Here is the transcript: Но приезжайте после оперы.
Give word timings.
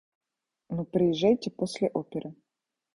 Но 0.69 0.83
приезжайте 0.83 1.51
после 1.51 1.89
оперы. 1.89 2.33